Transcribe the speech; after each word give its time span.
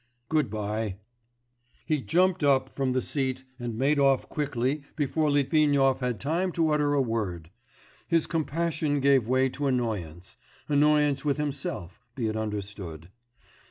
Good 0.29 0.49
bye.' 0.49 0.97
He 1.85 2.01
jumped 2.01 2.43
up 2.43 2.69
from 2.69 2.93
the 2.93 3.03
seat 3.03 3.43
and 3.59 3.77
made 3.77 3.99
off 3.99 4.27
quickly 4.29 4.81
before 4.95 5.29
Litvinov 5.29 5.99
had 5.99 6.19
time 6.19 6.51
to 6.53 6.69
utter 6.71 6.95
a 6.95 7.01
word.... 7.03 7.51
His 8.07 8.25
compassion 8.25 8.99
gave 8.99 9.27
way 9.27 9.47
to 9.49 9.67
annoyance 9.67 10.37
annoyance 10.67 11.23
with 11.23 11.37
himself, 11.37 11.99
be 12.15 12.25
it 12.25 12.35
understood. 12.35 13.09